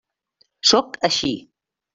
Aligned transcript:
Sóc 0.71 0.99
així. 1.11 1.33